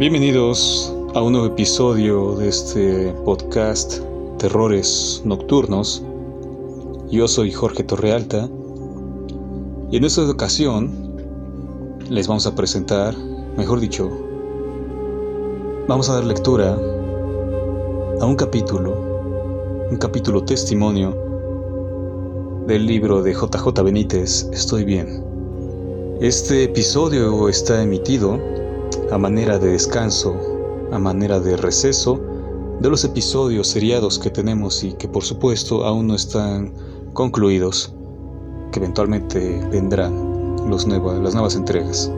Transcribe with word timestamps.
Bienvenidos 0.00 0.90
a 1.14 1.20
un 1.20 1.32
nuevo 1.32 1.48
episodio 1.48 2.34
de 2.36 2.48
este 2.48 3.12
podcast 3.26 3.98
Terrores 4.38 5.20
Nocturnos. 5.26 6.02
Yo 7.10 7.28
soy 7.28 7.52
Jorge 7.52 7.84
Torrealta 7.84 8.48
y 9.90 9.98
en 9.98 10.04
esta 10.04 10.22
ocasión 10.22 10.90
les 12.08 12.26
vamos 12.28 12.46
a 12.46 12.54
presentar, 12.54 13.14
mejor 13.58 13.78
dicho, 13.78 14.10
vamos 15.86 16.08
a 16.08 16.14
dar 16.14 16.24
lectura 16.24 16.72
a 18.22 18.24
un 18.24 18.36
capítulo, 18.36 18.96
un 19.90 19.98
capítulo 19.98 20.42
testimonio 20.42 21.14
del 22.66 22.86
libro 22.86 23.22
de 23.22 23.34
JJ 23.34 23.82
Benítez, 23.84 24.48
Estoy 24.50 24.84
bien. 24.84 25.22
Este 26.22 26.64
episodio 26.64 27.50
está 27.50 27.82
emitido 27.82 28.59
a 29.10 29.18
manera 29.18 29.58
de 29.58 29.72
descanso, 29.72 30.36
a 30.92 30.98
manera 30.98 31.40
de 31.40 31.56
receso 31.56 32.20
de 32.80 32.88
los 32.88 33.04
episodios 33.04 33.68
seriados 33.68 34.18
que 34.18 34.30
tenemos 34.30 34.84
y 34.84 34.92
que 34.92 35.08
por 35.08 35.24
supuesto 35.24 35.84
aún 35.84 36.06
no 36.06 36.14
están 36.14 36.72
concluidos, 37.12 37.92
que 38.70 38.78
eventualmente 38.78 39.60
vendrán 39.70 40.68
los 40.68 40.86
las 40.86 41.34
nuevas 41.34 41.56
entregas. 41.56 42.10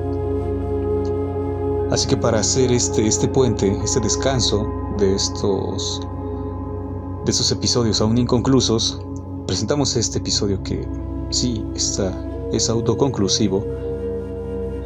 Así 1.90 2.08
que 2.08 2.16
para 2.16 2.40
hacer 2.40 2.70
este, 2.72 3.06
este 3.06 3.28
puente, 3.28 3.76
este 3.82 4.00
descanso 4.00 4.66
de 4.98 5.14
estos, 5.14 6.00
de 7.24 7.30
estos 7.30 7.50
episodios 7.52 8.00
aún 8.00 8.18
inconclusos, 8.18 9.00
presentamos 9.46 9.96
este 9.96 10.18
episodio 10.18 10.62
que 10.62 10.86
sí 11.30 11.64
está, 11.74 12.12
es 12.52 12.68
autoconclusivo. 12.68 13.64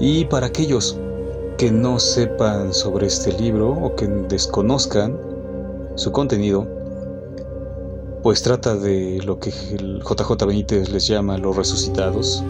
Y 0.01 0.25
para 0.27 0.47
aquellos 0.47 0.99
que 1.57 1.71
no 1.73 1.99
sepan 1.99 2.75
sobre 2.75 3.07
este 3.07 3.33
libro 3.33 3.71
o 3.71 3.97
que 3.97 4.07
desconozcan 4.07 5.19
su 5.95 6.12
contenido, 6.12 6.67
pues 8.23 8.43
trata 8.43 8.75
de 8.75 9.21
lo 9.25 9.39
que 9.39 9.51
el 9.71 10.03
JJ 10.03 10.45
Benítez 10.47 10.91
les 10.91 11.07
llama 11.07 11.39
los 11.39 11.57
resucitados. 11.57 12.45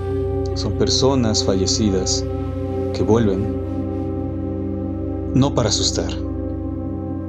Son 0.55 0.73
personas 0.73 1.45
fallecidas 1.45 2.25
que 2.95 3.03
vuelven 3.03 3.67
no 5.35 5.55
para 5.55 5.69
asustar, 5.69 6.13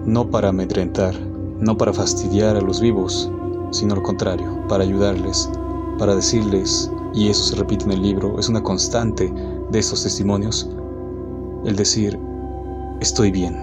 no 0.05 0.31
para 0.31 0.49
amedrentar, 0.49 1.13
no 1.59 1.77
para 1.77 1.93
fastidiar 1.93 2.55
a 2.55 2.61
los 2.61 2.79
vivos, 2.79 3.29
sino 3.71 3.93
al 3.95 4.01
contrario, 4.01 4.47
para 4.67 4.83
ayudarles, 4.83 5.49
para 5.99 6.15
decirles, 6.15 6.89
y 7.13 7.27
eso 7.27 7.43
se 7.43 7.55
repite 7.55 7.85
en 7.85 7.91
el 7.91 8.01
libro, 8.01 8.39
es 8.39 8.47
una 8.47 8.63
constante 8.63 9.31
de 9.71 9.79
esos 9.79 10.03
testimonios, 10.03 10.69
el 11.67 11.75
decir, 11.75 12.17
estoy 13.01 13.29
bien. 13.29 13.55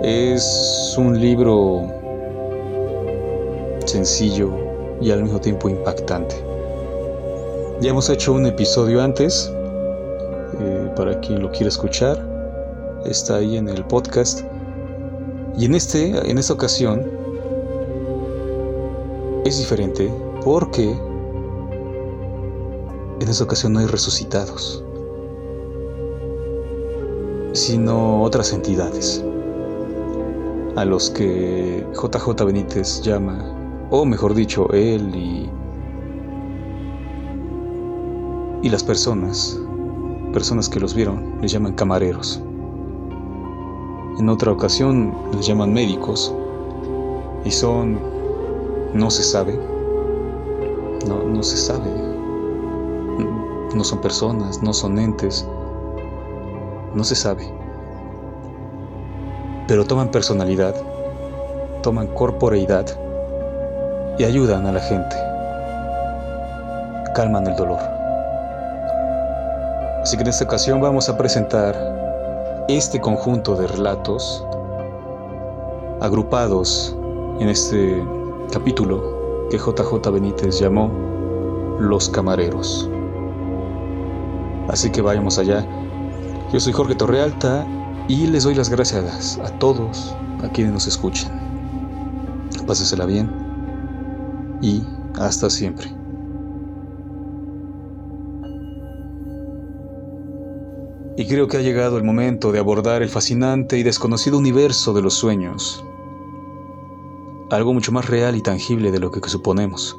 Es 0.00 0.94
un 0.96 1.20
libro 1.20 1.82
sencillo 3.84 4.52
y 5.00 5.10
al 5.10 5.24
mismo 5.24 5.40
tiempo 5.40 5.68
impactante. 5.68 6.36
Ya 7.80 7.90
hemos 7.90 8.08
hecho 8.10 8.32
un 8.32 8.46
episodio 8.46 9.02
antes, 9.02 9.52
eh, 10.60 10.92
para 10.94 11.18
quien 11.18 11.42
lo 11.42 11.50
quiera 11.50 11.68
escuchar, 11.68 12.24
está 13.04 13.36
ahí 13.36 13.56
en 13.56 13.68
el 13.68 13.84
podcast. 13.84 14.42
Y 15.56 15.64
en, 15.64 15.74
este, 15.74 16.30
en 16.30 16.38
esta 16.38 16.52
ocasión 16.52 17.10
es 19.44 19.58
diferente 19.58 20.12
porque 20.44 20.96
en 23.20 23.28
esta 23.28 23.42
ocasión 23.42 23.72
no 23.72 23.80
hay 23.80 23.86
resucitados 23.86 24.84
sino 27.58 28.22
otras 28.22 28.52
entidades, 28.52 29.24
a 30.76 30.84
los 30.84 31.10
que 31.10 31.84
JJ 31.94 32.44
Benítez 32.44 33.02
llama, 33.02 33.36
o 33.90 34.04
mejor 34.04 34.34
dicho, 34.34 34.70
él 34.72 35.12
y, 35.14 35.50
y 38.62 38.68
las 38.68 38.84
personas, 38.84 39.58
personas 40.32 40.68
que 40.68 40.78
los 40.78 40.94
vieron, 40.94 41.38
les 41.42 41.50
llaman 41.50 41.74
camareros. 41.74 42.40
En 44.18 44.28
otra 44.28 44.52
ocasión 44.52 45.12
les 45.36 45.46
llaman 45.46 45.72
médicos 45.72 46.32
y 47.44 47.50
son, 47.50 47.98
no 48.94 49.10
se 49.10 49.22
sabe, 49.24 49.58
no, 51.08 51.24
no 51.24 51.42
se 51.42 51.56
sabe, 51.56 51.90
no 53.74 53.84
son 53.84 54.00
personas, 54.00 54.62
no 54.62 54.72
son 54.72 54.98
entes, 54.98 55.46
no 56.94 57.04
se 57.04 57.14
sabe. 57.14 57.52
Pero 59.66 59.84
toman 59.84 60.10
personalidad, 60.10 60.74
toman 61.82 62.06
corporeidad 62.08 62.86
y 64.18 64.24
ayudan 64.24 64.66
a 64.66 64.72
la 64.72 64.80
gente. 64.80 65.16
Calman 67.14 67.46
el 67.46 67.56
dolor. 67.56 67.80
Así 70.02 70.16
que 70.16 70.22
en 70.22 70.28
esta 70.28 70.44
ocasión 70.44 70.80
vamos 70.80 71.08
a 71.08 71.18
presentar 71.18 71.76
este 72.68 73.00
conjunto 73.00 73.56
de 73.56 73.66
relatos 73.66 74.44
agrupados 76.00 76.96
en 77.40 77.48
este 77.48 78.02
capítulo 78.52 79.48
que 79.50 79.58
JJ 79.58 80.10
Benítez 80.10 80.58
llamó 80.60 80.90
Los 81.78 82.08
Camareros. 82.08 82.88
Así 84.68 84.90
que 84.90 85.00
vayamos 85.00 85.38
allá 85.38 85.66
yo 86.52 86.60
soy 86.60 86.72
Jorge 86.72 86.94
Torrealta 86.94 87.66
y 88.08 88.26
les 88.26 88.44
doy 88.44 88.54
las 88.54 88.70
gracias 88.70 89.38
a 89.44 89.50
todos 89.58 90.16
a 90.42 90.48
quienes 90.48 90.72
nos 90.72 90.86
escuchan. 90.86 91.30
Pásesela 92.66 93.04
bien 93.04 93.30
y 94.62 94.82
hasta 95.18 95.50
siempre. 95.50 95.92
Y 101.18 101.26
creo 101.26 101.48
que 101.48 101.56
ha 101.58 101.60
llegado 101.60 101.98
el 101.98 102.04
momento 102.04 102.52
de 102.52 102.60
abordar 102.60 103.02
el 103.02 103.08
fascinante 103.08 103.76
y 103.76 103.82
desconocido 103.82 104.38
universo 104.38 104.94
de 104.94 105.02
los 105.02 105.14
sueños. 105.14 105.84
Algo 107.50 107.74
mucho 107.74 107.92
más 107.92 108.08
real 108.08 108.36
y 108.36 108.40
tangible 108.40 108.90
de 108.90 109.00
lo 109.00 109.10
que 109.10 109.28
suponemos. 109.28 109.98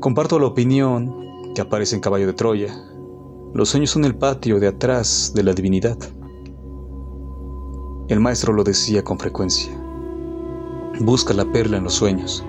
Comparto 0.00 0.38
la 0.38 0.46
opinión 0.46 1.16
que 1.54 1.62
aparece 1.62 1.94
en 1.94 2.02
Caballo 2.02 2.26
de 2.26 2.34
Troya, 2.34 2.74
los 3.54 3.68
sueños 3.68 3.90
son 3.90 4.04
el 4.04 4.16
patio 4.16 4.58
de 4.58 4.66
atrás 4.66 5.30
de 5.32 5.44
la 5.44 5.52
divinidad. 5.52 5.96
El 8.08 8.18
maestro 8.18 8.52
lo 8.52 8.64
decía 8.64 9.04
con 9.04 9.16
frecuencia. 9.16 9.72
Busca 10.98 11.32
la 11.32 11.44
perla 11.44 11.76
en 11.76 11.84
los 11.84 11.94
sueños. 11.94 12.44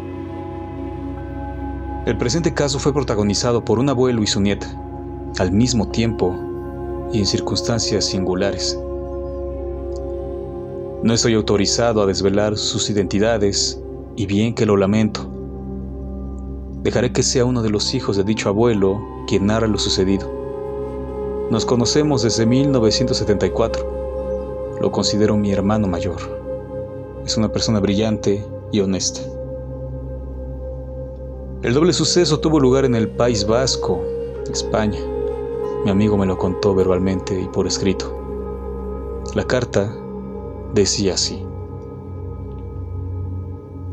El 2.08 2.18
presente 2.18 2.56
caso 2.56 2.80
fue 2.80 2.92
protagonizado 2.92 3.64
por 3.64 3.78
un 3.78 3.90
abuelo 3.90 4.24
y 4.24 4.28
su 4.28 4.42
nieta, 4.42 4.68
al 5.38 5.52
mismo 5.52 5.90
tiempo 5.90 6.36
y 7.14 7.20
en 7.20 7.28
circunstancias 7.28 8.06
singulares. 8.06 8.76
No 11.04 11.14
estoy 11.14 11.36
autorizado 11.36 12.02
a 12.02 12.08
desvelar 12.08 12.58
sus 12.58 12.90
identidades 12.90 13.80
y 14.16 14.26
bien 14.26 14.56
que 14.56 14.66
lo 14.66 14.76
lamento. 14.76 15.30
Dejaré 16.82 17.12
que 17.12 17.22
sea 17.22 17.46
uno 17.46 17.62
de 17.62 17.70
los 17.70 17.94
hijos 17.94 18.18
de 18.18 18.24
dicho 18.24 18.50
abuelo 18.50 19.00
quien 19.28 19.46
narra 19.46 19.68
lo 19.68 19.78
sucedido. 19.78 20.45
Nos 21.52 21.64
conocemos 21.64 22.24
desde 22.24 22.48
1974. 22.48 24.78
Lo 24.82 24.92
considero 24.92 25.38
mi 25.38 25.52
hermano 25.52 25.88
mayor. 25.88 26.18
Es 27.24 27.38
una 27.38 27.52
persona 27.52 27.80
brillante 27.80 28.44
y 28.72 28.80
honesta. 28.80 29.22
El 31.62 31.76
doble 31.76 31.94
suceso 31.94 32.40
tuvo 32.40 32.60
lugar 32.60 32.84
en 32.86 32.96
el 32.96 33.10
País 33.10 33.46
Vasco, 33.46 34.04
España. 34.52 35.00
Mi 35.84 35.92
amigo 35.92 36.18
me 36.18 36.26
lo 36.26 36.36
contó 36.36 36.74
verbalmente 36.74 37.40
y 37.40 37.48
por 37.48 37.68
escrito. 37.68 38.12
La 39.36 39.44
carta 39.44 39.96
decía 40.74 41.14
así. 41.14 41.46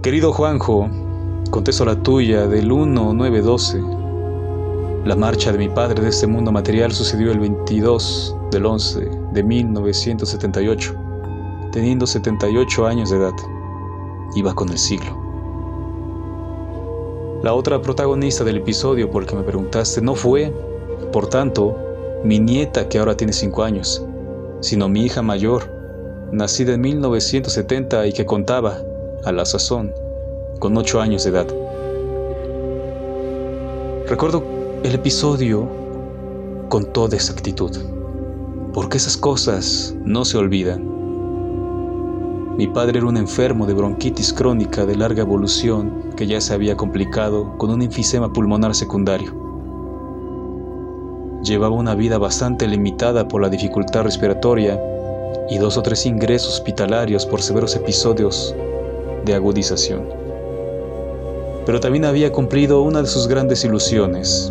Querido 0.01 0.33
Juanjo, 0.33 0.89
contesto 1.51 1.85
la 1.85 2.03
tuya 2.03 2.47
del 2.47 2.67
1912 2.67 4.02
la 5.05 5.17
marcha 5.17 5.51
de 5.51 5.59
mi 5.59 5.69
padre 5.69 6.01
de 6.01 6.11
este 6.11 6.29
mundo 6.29 6.53
material 6.53 6.93
sucedió 6.93 7.33
el 7.33 7.41
22 7.41 8.37
del 8.53 8.67
11 8.67 9.11
de 9.33 9.43
1978, 9.43 10.95
teniendo 11.73 12.07
78 12.07 12.87
años 12.87 13.11
de 13.11 13.17
edad. 13.17 13.33
Iba 14.37 14.55
con 14.55 14.69
el 14.69 14.79
siglo. 14.79 15.21
La 17.43 17.53
otra 17.53 17.83
protagonista 17.83 18.45
del 18.45 18.59
episodio 18.59 19.11
por 19.11 19.25
el 19.25 19.29
que 19.29 19.35
me 19.35 19.43
preguntaste 19.43 20.01
no 20.01 20.15
fue, 20.15 20.53
por 21.13 21.27
tanto, 21.27 21.77
mi 22.23 22.39
nieta 22.39 22.89
que 22.89 23.01
ahora 23.01 23.17
tiene 23.17 23.33
5 23.33 23.65
años, 23.65 24.07
sino 24.61 24.89
mi 24.89 25.05
hija 25.05 25.21
mayor, 25.21 25.69
nacida 26.31 26.75
en 26.75 26.81
1970 26.81 28.07
y 28.07 28.13
que 28.13 28.25
contaba, 28.25 28.79
a 29.25 29.33
la 29.33 29.45
sazón, 29.45 29.93
con 30.61 30.77
8 30.77 31.01
años 31.01 31.25
de 31.25 31.31
edad. 31.31 31.47
Recuerdo 34.07 34.52
el 34.85 34.97
episodio 34.97 35.69
con 36.69 36.93
toda 36.93 37.15
exactitud. 37.15 37.71
porque 38.73 38.97
esas 38.97 39.19
cosas 39.19 39.95
no 40.03 40.25
se 40.25 40.39
olvidan. 40.39 40.83
Mi 42.57 42.67
padre 42.67 42.99
era 42.99 43.07
un 43.07 43.19
enfermo 43.19 43.67
de 43.67 43.75
bronquitis 43.75 44.33
crónica 44.33 44.87
de 44.87 44.97
larga 44.97 45.23
evolución 45.23 46.11
que 46.17 46.27
ya 46.27 46.41
se 46.41 46.55
había 46.55 46.75
complicado 46.75 47.57
con 47.59 47.69
un 47.71 47.83
enfisema 47.83 48.33
pulmonar 48.33 48.75
secundario. 48.75 49.35
Llevaba 51.45 51.77
una 51.77 51.95
vida 51.95 52.17
bastante 52.17 52.67
limitada 52.67 53.29
por 53.29 53.43
la 53.43 53.51
dificultad 53.51 54.05
respiratoria 54.05 54.81
y 55.51 55.59
dos 55.59 55.77
o 55.77 55.83
tres 55.83 56.07
ingresos 56.07 56.55
hospitalarios 56.55 57.27
por 57.27 57.43
severos 57.43 57.77
episodios 57.77 58.55
de 59.27 59.35
agudización. 59.35 60.09
Pero 61.67 61.79
también 61.79 62.07
había 62.07 62.33
cumplido 62.33 62.81
una 62.81 63.03
de 63.03 63.09
sus 63.09 63.29
grandes 63.29 63.65
ilusiones, 63.65 64.51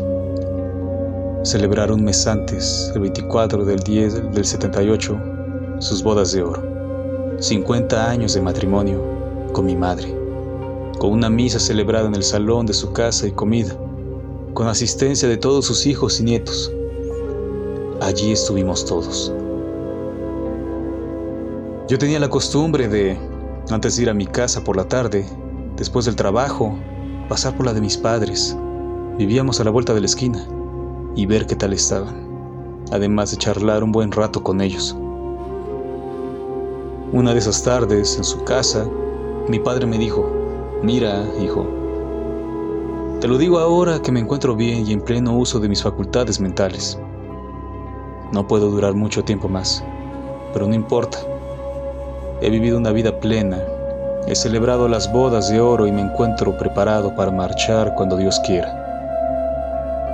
celebrar 1.43 1.91
un 1.91 2.03
mes 2.03 2.27
antes, 2.27 2.91
el 2.93 3.01
24 3.01 3.65
del 3.65 3.79
10 3.79 4.31
del 4.31 4.45
78, 4.45 5.19
sus 5.79 6.03
bodas 6.03 6.31
de 6.33 6.43
oro. 6.43 6.61
50 7.39 8.09
años 8.09 8.35
de 8.35 8.41
matrimonio 8.41 9.01
con 9.51 9.65
mi 9.65 9.75
madre, 9.75 10.15
con 10.99 11.11
una 11.11 11.31
misa 11.31 11.59
celebrada 11.59 12.07
en 12.07 12.13
el 12.13 12.23
salón 12.23 12.67
de 12.67 12.73
su 12.73 12.93
casa 12.93 13.25
y 13.25 13.31
comida, 13.31 13.75
con 14.53 14.67
asistencia 14.67 15.27
de 15.27 15.37
todos 15.37 15.65
sus 15.65 15.87
hijos 15.87 16.19
y 16.19 16.25
nietos. 16.25 16.71
Allí 18.01 18.31
estuvimos 18.31 18.85
todos. 18.85 19.33
Yo 21.87 21.97
tenía 21.97 22.19
la 22.19 22.29
costumbre 22.29 22.87
de, 22.87 23.17
antes 23.71 23.95
de 23.95 24.03
ir 24.03 24.09
a 24.11 24.13
mi 24.13 24.27
casa 24.27 24.63
por 24.63 24.77
la 24.77 24.87
tarde, 24.87 25.25
después 25.75 26.05
del 26.05 26.15
trabajo, 26.15 26.77
pasar 27.27 27.57
por 27.57 27.65
la 27.65 27.73
de 27.73 27.81
mis 27.81 27.97
padres. 27.97 28.55
Vivíamos 29.17 29.59
a 29.59 29.63
la 29.63 29.71
vuelta 29.71 29.95
de 29.95 30.01
la 30.01 30.05
esquina 30.05 30.47
y 31.15 31.25
ver 31.25 31.45
qué 31.45 31.55
tal 31.55 31.73
estaban, 31.73 32.27
además 32.91 33.31
de 33.31 33.37
charlar 33.37 33.83
un 33.83 33.91
buen 33.91 34.11
rato 34.11 34.43
con 34.43 34.61
ellos. 34.61 34.95
Una 37.13 37.33
de 37.33 37.39
esas 37.39 37.61
tardes, 37.63 38.17
en 38.17 38.23
su 38.23 38.43
casa, 38.43 38.87
mi 39.47 39.59
padre 39.59 39.85
me 39.85 39.97
dijo, 39.97 40.25
mira, 40.81 41.25
hijo, 41.41 41.67
te 43.19 43.27
lo 43.27 43.37
digo 43.37 43.59
ahora 43.59 44.01
que 44.01 44.11
me 44.11 44.19
encuentro 44.19 44.55
bien 44.55 44.87
y 44.87 44.93
en 44.93 45.01
pleno 45.01 45.37
uso 45.37 45.59
de 45.59 45.69
mis 45.69 45.83
facultades 45.83 46.39
mentales. 46.39 46.97
No 48.31 48.47
puedo 48.47 48.71
durar 48.71 48.93
mucho 48.93 49.23
tiempo 49.23 49.49
más, 49.49 49.83
pero 50.53 50.67
no 50.67 50.73
importa. 50.73 51.19
He 52.41 52.49
vivido 52.49 52.77
una 52.77 52.91
vida 52.91 53.19
plena, 53.19 53.61
he 54.25 54.33
celebrado 54.33 54.87
las 54.87 55.11
bodas 55.11 55.49
de 55.49 55.59
oro 55.59 55.85
y 55.85 55.91
me 55.91 56.01
encuentro 56.01 56.57
preparado 56.57 57.13
para 57.15 57.31
marchar 57.31 57.93
cuando 57.95 58.17
Dios 58.17 58.39
quiera. 58.45 58.80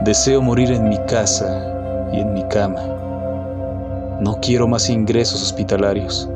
Deseo 0.04 0.44
morir 0.44 0.72
en 0.72 0.88
mi 0.88 0.98
casa 1.06 2.10
y 2.14 2.20
en 2.20 2.32
mi 2.34 2.48
cama. 2.50 2.80
No 4.22 4.38
quiero 4.42 4.68
más 4.68 4.92
ingresos 4.92 5.42
hospitalarios. 5.42 6.30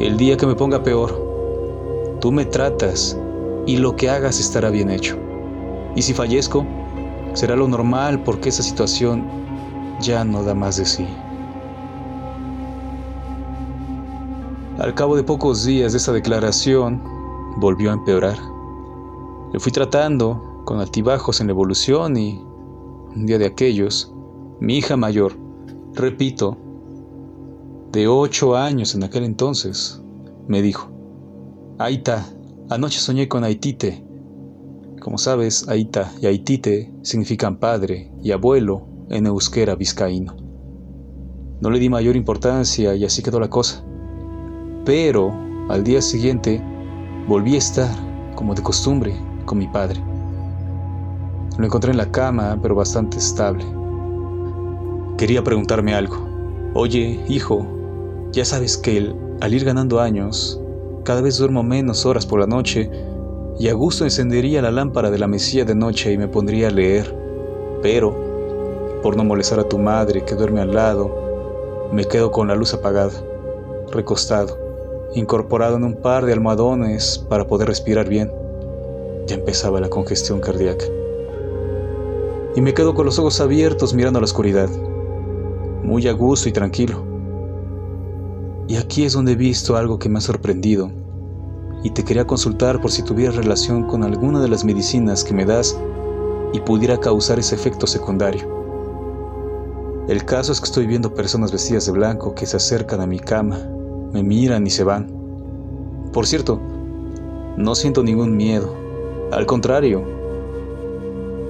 El 0.00 0.16
día 0.16 0.38
que 0.38 0.46
me 0.46 0.54
ponga 0.54 0.82
peor, 0.82 1.14
tú 2.20 2.32
me 2.32 2.46
tratas 2.46 3.18
y 3.66 3.76
lo 3.76 3.96
que 3.96 4.08
hagas 4.08 4.40
estará 4.40 4.70
bien 4.70 4.90
hecho. 4.90 5.18
Y 5.94 6.00
si 6.00 6.14
fallezco, 6.14 6.64
será 7.34 7.54
lo 7.54 7.68
normal 7.68 8.22
porque 8.22 8.48
esa 8.48 8.62
situación 8.62 9.26
ya 10.00 10.24
no 10.24 10.42
da 10.42 10.54
más 10.54 10.78
de 10.78 10.86
sí. 10.86 11.06
Al 14.78 14.94
cabo 14.94 15.16
de 15.16 15.22
pocos 15.22 15.66
días 15.66 15.92
de 15.92 15.98
esa 15.98 16.12
declaración, 16.12 17.02
volvió 17.58 17.90
a 17.90 17.94
empeorar. 17.94 18.38
Le 19.52 19.60
fui 19.60 19.70
tratando 19.70 20.49
con 20.70 20.78
altibajos 20.78 21.40
en 21.40 21.48
la 21.48 21.50
evolución 21.50 22.16
y 22.16 22.38
un 22.38 23.26
día 23.26 23.38
de 23.38 23.46
aquellos, 23.46 24.14
mi 24.60 24.76
hija 24.78 24.96
mayor, 24.96 25.36
repito, 25.94 26.56
de 27.90 28.06
ocho 28.06 28.54
años 28.54 28.94
en 28.94 29.02
aquel 29.02 29.24
entonces, 29.24 30.00
me 30.46 30.62
dijo, 30.62 30.88
Aita, 31.78 32.24
anoche 32.68 33.00
soñé 33.00 33.26
con 33.26 33.42
Aitite. 33.42 34.04
Como 35.00 35.18
sabes, 35.18 35.68
Aita 35.68 36.12
y 36.22 36.26
Aitite 36.26 36.94
significan 37.02 37.58
padre 37.58 38.12
y 38.22 38.30
abuelo 38.30 38.86
en 39.08 39.26
euskera 39.26 39.74
vizcaíno. 39.74 40.36
No 41.60 41.70
le 41.70 41.80
di 41.80 41.88
mayor 41.88 42.14
importancia 42.14 42.94
y 42.94 43.04
así 43.04 43.24
quedó 43.24 43.40
la 43.40 43.50
cosa. 43.50 43.84
Pero 44.84 45.34
al 45.68 45.82
día 45.82 46.00
siguiente 46.00 46.62
volví 47.26 47.56
a 47.56 47.58
estar, 47.58 47.90
como 48.36 48.54
de 48.54 48.62
costumbre, 48.62 49.16
con 49.46 49.58
mi 49.58 49.66
padre. 49.66 50.00
Lo 51.58 51.66
encontré 51.66 51.90
en 51.90 51.98
la 51.98 52.10
cama, 52.10 52.58
pero 52.62 52.74
bastante 52.74 53.18
estable. 53.18 53.64
Quería 55.18 55.44
preguntarme 55.44 55.94
algo. 55.94 56.16
Oye, 56.74 57.20
hijo, 57.28 57.66
ya 58.32 58.44
sabes 58.44 58.76
que 58.76 59.12
al 59.40 59.54
ir 59.54 59.64
ganando 59.64 60.00
años, 60.00 60.60
cada 61.04 61.20
vez 61.20 61.36
duermo 61.38 61.62
menos 61.62 62.06
horas 62.06 62.24
por 62.24 62.40
la 62.40 62.46
noche 62.46 62.90
y 63.58 63.68
a 63.68 63.74
gusto 63.74 64.04
encendería 64.04 64.62
la 64.62 64.70
lámpara 64.70 65.10
de 65.10 65.18
la 65.18 65.26
mesilla 65.26 65.64
de 65.64 65.74
noche 65.74 66.12
y 66.12 66.18
me 66.18 66.28
pondría 66.28 66.68
a 66.68 66.70
leer. 66.70 67.14
Pero, 67.82 68.14
por 69.02 69.16
no 69.16 69.24
molestar 69.24 69.58
a 69.58 69.68
tu 69.68 69.78
madre 69.78 70.24
que 70.24 70.36
duerme 70.36 70.60
al 70.60 70.72
lado, 70.72 71.88
me 71.92 72.04
quedo 72.04 72.30
con 72.30 72.48
la 72.48 72.54
luz 72.54 72.72
apagada, 72.72 73.20
recostado, 73.90 74.56
incorporado 75.14 75.76
en 75.76 75.84
un 75.84 75.96
par 75.96 76.24
de 76.24 76.32
almohadones 76.32 77.18
para 77.28 77.46
poder 77.46 77.68
respirar 77.68 78.08
bien. 78.08 78.32
Ya 79.26 79.34
empezaba 79.34 79.80
la 79.80 79.90
congestión 79.90 80.40
cardíaca 80.40 80.84
y 82.56 82.60
me 82.60 82.74
quedo 82.74 82.94
con 82.94 83.06
los 83.06 83.18
ojos 83.18 83.40
abiertos 83.40 83.94
mirando 83.94 84.18
a 84.18 84.22
la 84.22 84.24
oscuridad, 84.24 84.68
muy 85.84 86.08
a 86.08 86.12
gusto 86.12 86.48
y 86.48 86.52
tranquilo. 86.52 87.04
Y 88.66 88.76
aquí 88.76 89.04
es 89.04 89.12
donde 89.12 89.32
he 89.32 89.36
visto 89.36 89.76
algo 89.76 89.98
que 89.98 90.08
me 90.08 90.18
ha 90.18 90.22
sorprendido 90.22 90.90
y 91.82 91.90
te 91.90 92.04
quería 92.04 92.26
consultar 92.26 92.80
por 92.80 92.90
si 92.90 93.02
tuviera 93.02 93.32
relación 93.32 93.84
con 93.84 94.04
alguna 94.04 94.40
de 94.40 94.48
las 94.48 94.64
medicinas 94.64 95.24
que 95.24 95.34
me 95.34 95.44
das 95.44 95.78
y 96.52 96.60
pudiera 96.60 96.98
causar 96.98 97.38
ese 97.38 97.54
efecto 97.54 97.86
secundario. 97.86 98.60
El 100.08 100.24
caso 100.24 100.52
es 100.52 100.60
que 100.60 100.66
estoy 100.66 100.86
viendo 100.86 101.14
personas 101.14 101.52
vestidas 101.52 101.86
de 101.86 101.92
blanco 101.92 102.34
que 102.34 102.46
se 102.46 102.56
acercan 102.56 103.00
a 103.00 103.06
mi 103.06 103.18
cama, 103.18 103.58
me 104.12 104.22
miran 104.22 104.66
y 104.66 104.70
se 104.70 104.82
van. 104.82 105.06
Por 106.12 106.26
cierto, 106.26 106.60
no 107.56 107.74
siento 107.74 108.02
ningún 108.02 108.36
miedo, 108.36 108.74
al 109.30 109.46
contrario, 109.46 110.19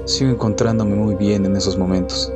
sigo 0.05 0.31
encontrándome 0.31 0.95
muy 0.97 1.15
bien 1.15 1.45
en 1.47 1.57
esos 1.57 1.77
momentos. 1.77 2.33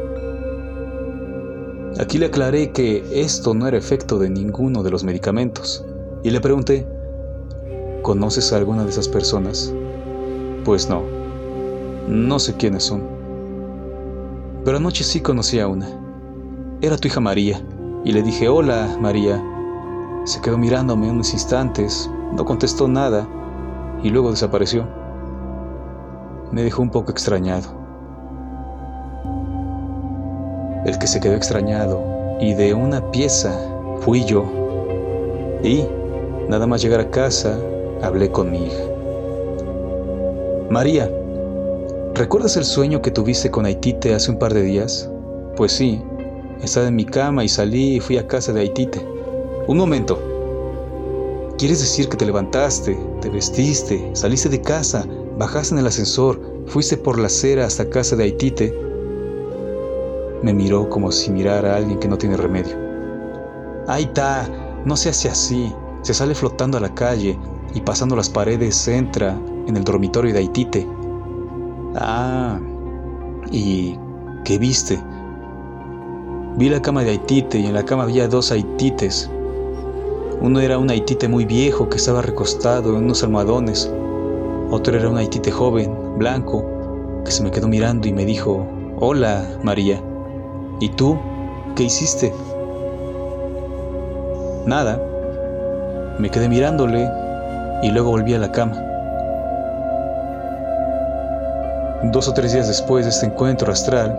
Aquí 1.99 2.19
le 2.19 2.27
aclaré 2.27 2.73
que 2.73 3.05
esto 3.13 3.55
no 3.55 3.69
era 3.69 3.79
efecto 3.79 4.19
de 4.19 4.29
ninguno 4.29 4.83
de 4.83 4.91
los 4.91 5.05
medicamentos 5.05 5.85
y 6.23 6.31
le 6.31 6.41
pregunté, 6.41 6.87
¿conoces 8.03 8.53
a 8.53 8.57
alguna 8.57 8.85
de 8.85 8.91
esas 8.91 9.09
personas? 9.09 9.73
Pues 10.65 10.89
no, 10.89 11.03
no 12.09 12.39
sé 12.39 12.55
quiénes 12.55 12.85
son. 12.85 13.03
Pero 14.65 14.79
anoche 14.79 15.05
sí 15.05 15.21
conocí 15.21 15.61
a 15.61 15.69
una. 15.69 15.89
Era 16.81 16.97
tu 16.97 17.09
hija 17.09 17.21
María 17.21 17.61
y 18.05 18.13
le 18.13 18.23
dije, 18.23 18.49
hola 18.49 18.97
María. 19.01 19.43
Se 20.25 20.41
quedó 20.41 20.57
mirándome 20.57 21.11
unos 21.11 21.33
instantes, 21.35 22.11
no 22.33 22.45
contestó 22.45 22.89
nada 22.89 23.29
y 24.03 24.09
luego 24.09 24.31
desapareció 24.31 24.89
me 26.53 26.63
dejó 26.63 26.83
un 26.83 26.91
poco 26.91 27.11
extrañado. 27.11 27.69
El 30.85 30.99
que 30.99 31.07
se 31.07 31.21
quedó 31.21 31.35
extrañado 31.35 32.15
y 32.41 32.55
de 32.55 32.75
una 32.75 33.11
pieza 33.11 33.59
fui 34.01 34.25
yo. 34.25 34.45
Y, 35.63 35.87
nada 36.49 36.67
más 36.67 36.83
llegar 36.83 37.01
a 37.01 37.11
casa, 37.11 37.59
hablé 38.03 38.31
con 38.31 38.51
mi 38.51 38.67
hija. 38.67 38.85
María, 40.71 41.11
¿recuerdas 42.15 42.57
el 42.57 42.65
sueño 42.65 43.01
que 43.01 43.11
tuviste 43.11 43.51
con 43.51 43.65
Haitite 43.65 44.15
hace 44.15 44.31
un 44.31 44.39
par 44.39 44.53
de 44.53 44.63
días? 44.63 45.11
Pues 45.57 45.73
sí, 45.73 46.03
estaba 46.63 46.89
en 46.89 46.97
mi 46.97 47.05
cama 47.05 47.45
y 47.45 47.49
salí 47.49 47.97
y 47.97 48.01
fui 48.01 48.19
a 48.19 48.27
casa 48.27 48.53
de 48.53 48.61
Haitite. 48.61 49.01
Un 49.67 49.79
momento. 49.79 50.21
¿Quieres 51.57 51.81
decir 51.81 52.09
que 52.09 52.17
te 52.17 52.27
levantaste, 52.27 52.99
te 53.21 53.31
vestiste, 53.31 54.11
saliste 54.13 54.49
de 54.49 54.61
casa, 54.61 55.07
Bajaste 55.37 55.75
en 55.75 55.81
el 55.81 55.89
ascensor, 55.89 56.41
fuiste 56.67 56.97
por 56.97 57.19
la 57.19 57.27
acera 57.27 57.67
hasta 57.67 57.91
casa 57.91 58.15
de 58.15 58.23
Haitite. 58.23 58.73
Me 60.43 60.55
miró 60.55 60.89
como 60.89 61.11
si 61.11 61.33
mirara 61.33 61.75
a 61.75 61.77
alguien 61.79 61.99
que 61.99 62.07
no 62.07 62.17
tiene 62.17 62.37
remedio. 62.37 62.77
Ahí 63.89 64.05
está, 64.05 64.49
no 64.85 64.97
se 64.97 65.09
hace 65.09 65.29
así. 65.29 65.75
Se 66.03 66.15
sale 66.15 66.37
flotando 66.37 66.79
a 66.79 66.81
la 66.81 66.95
calle 66.95 67.37
y 67.75 67.81
pasando 67.81 68.15
las 68.15 68.31
paredes 68.31 68.87
entra 68.87 69.37
en 69.67 69.77
el 69.77 69.83
dormitorio 69.83 70.33
de 70.33 70.39
Haitite. 70.39 70.87
Ah, 71.97 72.61
¿y 73.51 73.99
qué 74.45 74.57
viste? 74.59 75.03
Vi 76.59 76.69
la 76.69 76.81
cama 76.81 77.03
de 77.03 77.11
Haitite 77.11 77.59
y 77.59 77.67
en 77.67 77.75
la 77.75 77.85
cama 77.85 78.05
había 78.05 78.29
dos 78.29 78.53
Haitites. 78.53 79.29
Uno 80.41 80.61
era 80.61 80.79
un 80.79 80.91
Haitite 80.91 81.27
muy 81.27 81.45
viejo 81.45 81.89
que 81.89 81.97
estaba 81.97 82.23
recostado 82.23 82.91
en 82.91 83.05
unos 83.05 83.25
almohadones 83.25 83.91
otro 84.75 84.99
era 84.99 85.09
un 85.09 85.17
haitite 85.17 85.53
joven, 85.53 86.19
blanco, 86.19 86.65
que 87.25 87.31
se 87.31 87.45
me 87.45 87.53
quedó 87.53 87.69
mirando 87.69 88.09
y 88.09 88.13
me 88.13 88.25
dijo, 88.25 88.67
Hola, 88.99 89.47
María. 89.63 90.03
¿Y 90.81 90.89
tú? 90.89 91.17
¿Qué 91.77 91.85
hiciste? 91.85 92.33
Nada. 94.67 95.01
Me 96.19 96.29
quedé 96.29 96.49
mirándole 96.49 97.09
y 97.85 97.91
luego 97.91 98.11
volví 98.11 98.35
a 98.35 98.39
la 98.39 98.51
cama. 98.51 98.75
Dos 102.11 102.29
o 102.29 102.35
tres 102.35 102.53
días 102.53 102.67
después 102.67 103.05
de 103.05 103.11
este 103.11 103.27
encuentro 103.27 103.73
astral, 103.73 104.19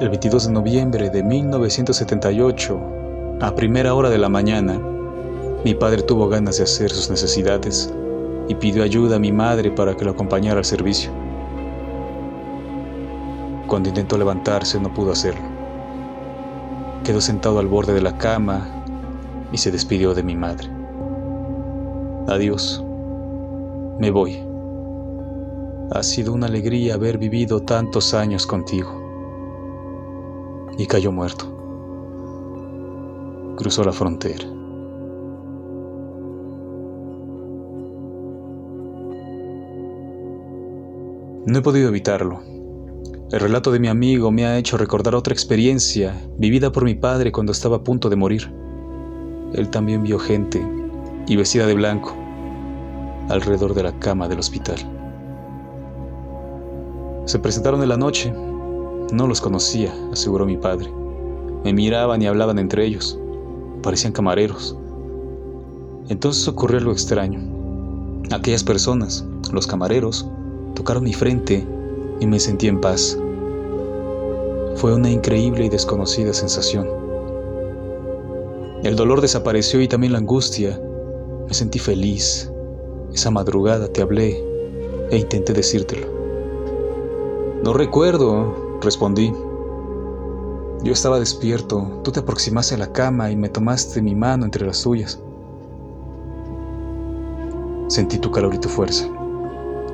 el 0.00 0.08
22 0.08 0.46
de 0.46 0.52
noviembre 0.52 1.10
de 1.10 1.22
1978, 1.22 2.80
a 3.42 3.54
primera 3.54 3.94
hora 3.94 4.08
de 4.08 4.18
la 4.18 4.30
mañana, 4.30 4.80
mi 5.62 5.74
padre 5.74 6.02
tuvo 6.02 6.28
ganas 6.28 6.56
de 6.56 6.64
hacer 6.64 6.90
sus 6.90 7.10
necesidades 7.10 7.92
y 8.48 8.54
pidió 8.54 8.82
ayuda 8.82 9.16
a 9.16 9.18
mi 9.18 9.30
madre 9.30 9.70
para 9.70 9.94
que 9.94 10.04
lo 10.04 10.12
acompañara 10.12 10.58
al 10.58 10.64
servicio. 10.64 11.10
Cuando 13.66 13.90
intentó 13.90 14.16
levantarse 14.16 14.80
no 14.80 14.92
pudo 14.92 15.12
hacerlo. 15.12 15.42
Quedó 17.04 17.20
sentado 17.20 17.58
al 17.58 17.66
borde 17.66 17.92
de 17.92 18.00
la 18.00 18.16
cama 18.16 18.66
y 19.52 19.58
se 19.58 19.70
despidió 19.70 20.14
de 20.14 20.22
mi 20.22 20.34
madre. 20.34 20.68
Adiós, 22.28 22.82
me 23.98 24.10
voy. 24.10 24.42
Ha 25.90 26.02
sido 26.02 26.32
una 26.32 26.46
alegría 26.46 26.94
haber 26.94 27.18
vivido 27.18 27.60
tantos 27.60 28.14
años 28.14 28.46
contigo. 28.46 28.90
Y 30.76 30.86
cayó 30.86 31.12
muerto. 31.12 31.46
Cruzó 33.56 33.84
la 33.84 33.92
frontera. 33.92 34.57
No 41.48 41.60
he 41.60 41.62
podido 41.62 41.88
evitarlo. 41.88 42.42
El 43.32 43.40
relato 43.40 43.72
de 43.72 43.80
mi 43.80 43.88
amigo 43.88 44.30
me 44.30 44.44
ha 44.44 44.58
hecho 44.58 44.76
recordar 44.76 45.14
otra 45.14 45.32
experiencia 45.32 46.14
vivida 46.36 46.70
por 46.72 46.84
mi 46.84 46.94
padre 46.94 47.32
cuando 47.32 47.52
estaba 47.52 47.78
a 47.78 47.84
punto 47.84 48.10
de 48.10 48.16
morir. 48.16 48.52
Él 49.54 49.70
también 49.70 50.02
vio 50.02 50.18
gente, 50.18 50.62
y 51.26 51.36
vestida 51.36 51.66
de 51.66 51.72
blanco, 51.72 52.14
alrededor 53.30 53.72
de 53.72 53.82
la 53.82 53.98
cama 53.98 54.28
del 54.28 54.40
hospital. 54.40 54.76
Se 57.24 57.38
presentaron 57.38 57.82
en 57.82 57.88
la 57.88 57.96
noche. 57.96 58.30
No 59.10 59.26
los 59.26 59.40
conocía, 59.40 59.94
aseguró 60.12 60.44
mi 60.44 60.58
padre. 60.58 60.92
Me 61.64 61.72
miraban 61.72 62.20
y 62.20 62.26
hablaban 62.26 62.58
entre 62.58 62.84
ellos. 62.84 63.18
Parecían 63.82 64.12
camareros. 64.12 64.76
Entonces 66.10 66.46
ocurrió 66.46 66.78
algo 66.78 66.92
extraño. 66.92 67.40
Aquellas 68.32 68.64
personas, 68.64 69.26
los 69.50 69.66
camareros, 69.66 70.30
tocaron 70.78 71.02
mi 71.02 71.12
frente 71.12 71.66
y 72.20 72.26
me 72.28 72.38
sentí 72.38 72.68
en 72.68 72.80
paz. 72.80 73.18
Fue 74.76 74.94
una 74.94 75.10
increíble 75.10 75.64
y 75.64 75.68
desconocida 75.68 76.32
sensación. 76.32 76.88
El 78.84 78.94
dolor 78.94 79.20
desapareció 79.20 79.80
y 79.80 79.88
también 79.88 80.12
la 80.12 80.18
angustia. 80.18 80.80
Me 81.48 81.52
sentí 81.52 81.80
feliz. 81.80 82.48
Esa 83.12 83.32
madrugada 83.32 83.88
te 83.88 84.02
hablé 84.02 84.40
e 85.10 85.18
intenté 85.18 85.52
decírtelo. 85.52 86.06
No 87.64 87.72
recuerdo, 87.72 88.78
respondí. 88.80 89.32
Yo 90.84 90.92
estaba 90.92 91.18
despierto, 91.18 92.00
tú 92.04 92.12
te 92.12 92.20
aproximaste 92.20 92.76
a 92.76 92.78
la 92.78 92.92
cama 92.92 93.32
y 93.32 93.36
me 93.36 93.48
tomaste 93.48 94.00
mi 94.00 94.14
mano 94.14 94.44
entre 94.44 94.64
las 94.64 94.80
tuyas. 94.80 95.18
Sentí 97.88 98.18
tu 98.18 98.30
calor 98.30 98.54
y 98.54 98.58
tu 98.58 98.68
fuerza. 98.68 99.08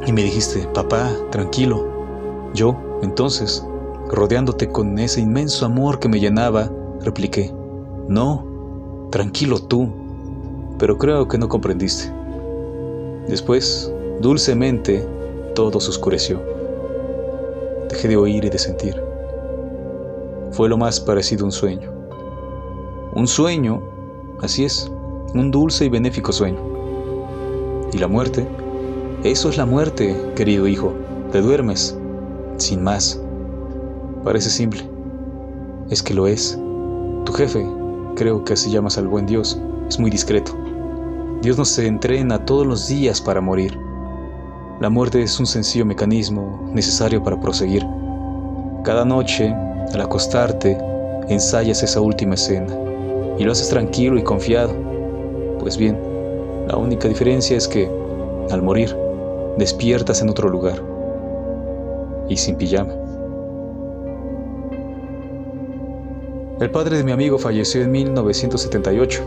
Y 0.07 0.13
me 0.13 0.23
dijiste, 0.23 0.67
papá, 0.75 1.11
tranquilo. 1.31 1.87
Yo, 2.53 2.77
entonces, 3.03 3.67
rodeándote 4.11 4.69
con 4.69 4.99
ese 4.99 5.21
inmenso 5.21 5.65
amor 5.65 5.99
que 5.99 6.09
me 6.09 6.21
llenaba, 6.21 6.71
repliqué, 7.01 7.53
no, 8.07 9.09
tranquilo 9.11 9.59
tú, 9.59 9.89
pero 10.79 10.99
creo 10.99 11.27
que 11.27 11.39
no 11.39 11.49
comprendiste. 11.49 12.13
Después, 13.29 13.91
dulcemente, 14.21 15.07
todo 15.55 15.81
se 15.81 15.89
oscureció. 15.89 16.43
Dejé 17.89 18.09
de 18.09 18.17
oír 18.17 18.45
y 18.45 18.51
de 18.51 18.59
sentir. 18.59 19.03
Fue 20.51 20.69
lo 20.69 20.77
más 20.77 21.01
parecido 21.01 21.45
a 21.45 21.47
un 21.47 21.53
sueño. 21.53 21.91
Un 23.15 23.27
sueño, 23.27 23.83
así 24.43 24.65
es, 24.65 24.91
un 25.33 25.51
dulce 25.51 25.87
y 25.87 25.89
benéfico 25.89 26.31
sueño. 26.31 26.61
¿Y 27.93 27.99
la 27.99 28.09
muerte? 28.09 28.47
Eso 29.25 29.49
es 29.49 29.57
la 29.57 29.65
muerte, 29.65 30.15
querido 30.37 30.69
hijo. 30.69 30.93
Te 31.33 31.41
duermes, 31.41 31.97
sin 32.59 32.83
más. 32.83 33.19
Parece 34.23 34.51
simple. 34.51 34.83
Es 35.89 36.03
que 36.03 36.13
lo 36.13 36.27
es. 36.27 36.61
Tu 37.25 37.33
jefe, 37.33 37.67
creo 38.17 38.45
que 38.45 38.53
así 38.53 38.71
llamas 38.71 38.99
al 38.99 39.09
buen 39.09 39.25
Dios, 39.25 39.59
es 39.89 39.99
muy 39.99 40.11
discreto. 40.11 40.53
Dios 41.41 41.57
nos 41.57 41.79
entrena 41.79 42.45
todos 42.45 42.67
los 42.67 42.87
días 42.87 43.19
para 43.19 43.41
morir. 43.41 43.79
La 44.83 44.91
muerte 44.91 45.23
es 45.23 45.41
un 45.41 45.47
sencillo 45.47 45.87
mecanismo 45.87 46.71
necesario 46.75 47.23
para 47.23 47.41
proseguir. 47.41 47.83
Cada 48.85 49.07
noche, 49.07 49.55
al 49.95 50.03
acostarte, 50.03 50.77
ensayas 51.31 51.83
esa 51.83 52.03
última 52.03 52.35
escena 52.35 52.77
y 53.39 53.45
lo 53.45 53.53
haces 53.53 53.71
tranquilo 53.71 54.19
y 54.19 54.23
confiado. 54.23 54.75
Pues 55.61 55.79
bien, 55.79 55.99
la 56.69 56.77
única 56.77 57.09
diferencia 57.09 57.57
es 57.57 57.67
que, 57.67 57.91
al 58.51 58.61
morir, 58.61 58.95
despiertas 59.59 60.21
en 60.23 60.31
otro 60.31 60.49
lugar 60.49 60.83
y 62.29 62.37
sin 62.37 62.57
pijama. 62.57 62.95
El 66.61 66.71
padre 66.71 66.97
de 66.97 67.05
mi 67.05 67.13
amigo 67.13 67.39
falleció 67.39 67.83
en 67.83 67.91
1978. 67.91 69.23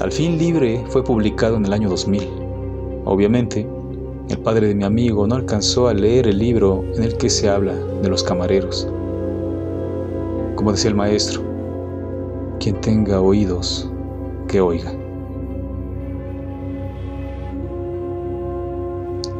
Al 0.00 0.12
fin 0.12 0.38
libre 0.38 0.84
fue 0.88 1.02
publicado 1.02 1.56
en 1.56 1.64
el 1.64 1.72
año 1.72 1.88
2000. 1.88 2.28
Obviamente, 3.04 3.66
el 4.28 4.38
padre 4.38 4.68
de 4.68 4.74
mi 4.74 4.84
amigo 4.84 5.26
no 5.26 5.34
alcanzó 5.34 5.88
a 5.88 5.94
leer 5.94 6.26
el 6.26 6.38
libro 6.38 6.84
en 6.94 7.02
el 7.02 7.16
que 7.16 7.28
se 7.28 7.48
habla 7.48 7.74
de 7.74 8.08
los 8.08 8.22
camareros. 8.22 8.88
Como 10.54 10.72
decía 10.72 10.90
el 10.90 10.96
maestro, 10.96 11.42
quien 12.60 12.80
tenga 12.80 13.20
oídos, 13.20 13.90
que 14.46 14.60
oiga. 14.60 14.92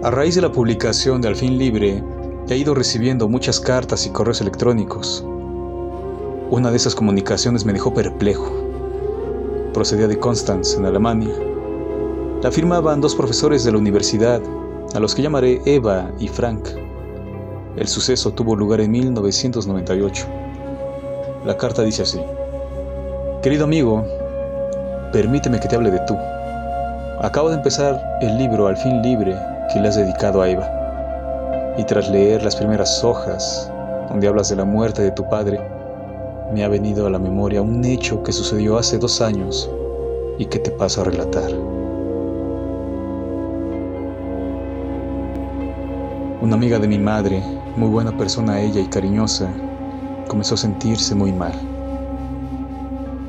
A 0.01 0.13
raíz 0.13 0.37
de 0.37 0.43
la 0.43 0.53
publicación 0.53 1.21
de 1.21 1.27
Al 1.27 1.35
fin 1.35 1.59
Libre, 1.59 2.05
he 2.49 2.57
ido 2.57 2.73
recibiendo 2.73 3.29
muchas 3.29 3.59
cartas 3.59 4.07
y 4.07 4.11
correos 4.11 4.41
electrónicos. 4.41 5.25
Una 6.51 6.71
de 6.71 6.77
esas 6.77 6.95
comunicaciones 6.95 7.65
me 7.65 7.73
dejó 7.73 7.93
perplejo. 7.93 8.49
Procedía 9.75 10.07
de 10.07 10.17
Constance, 10.17 10.77
en 10.77 10.87
Alemania. 10.87 11.35
La 12.45 12.53
firmaban 12.53 13.01
dos 13.01 13.17
profesores 13.17 13.65
de 13.65 13.73
la 13.73 13.79
universidad, 13.79 14.41
a 14.95 15.01
los 15.01 15.17
que 15.17 15.23
llamaré 15.23 15.61
Eva 15.65 16.13
y 16.21 16.29
Frank. 16.29 16.69
El 17.75 17.89
suceso 17.89 18.31
tuvo 18.31 18.55
lugar 18.55 18.81
en 18.81 18.93
1998. 18.93 20.27
La 21.45 21.57
carta 21.57 21.83
dice 21.83 22.03
así. 22.03 22.21
Querido 23.43 23.65
amigo, 23.65 24.05
permíteme 25.13 25.59
que 25.59 25.67
te 25.67 25.75
hable 25.75 25.91
de 25.91 25.99
tú. 26.07 26.15
Acabo 27.21 27.49
de 27.49 27.57
empezar 27.57 28.01
el 28.21 28.39
libro 28.39 28.69
Al 28.69 28.77
fin 28.77 29.03
libre 29.03 29.37
que 29.73 29.81
le 29.81 29.89
has 29.89 29.97
dedicado 29.97 30.43
a 30.43 30.49
Eva. 30.49 30.69
Y 31.77 31.85
tras 31.85 32.09
leer 32.11 32.43
las 32.43 32.57
primeras 32.57 33.05
hojas, 33.05 33.71
donde 34.09 34.27
hablas 34.27 34.49
de 34.49 34.57
la 34.57 34.65
muerte 34.65 35.03
de 35.03 35.11
tu 35.11 35.29
padre, 35.29 35.61
me 36.53 36.65
ha 36.65 36.69
venido 36.69 37.07
a 37.07 37.11
la 37.11 37.19
memoria 37.19 37.63
un 37.63 37.85
hecho 37.85 38.23
que 38.23 38.33
sucedió 38.33 38.79
hace 38.79 38.99
dos 38.99 39.21
años 39.21 39.71
y 40.39 40.47
que 40.47 40.59
te 40.59 40.71
paso 40.71 41.03
a 41.03 41.05
relatar. 41.05 41.51
Una 46.41 46.55
amiga 46.55 46.79
de 46.79 46.89
mi 46.89 46.99
madre, 46.99 47.43
muy 47.77 47.89
buena 47.89 48.17
persona 48.17 48.61
ella 48.61 48.81
y 48.81 48.87
cariñosa, 48.87 49.51
comenzó 50.29 50.55
a 50.55 50.59
sentirse 50.59 51.15
muy 51.15 51.33
mal. 51.33 51.53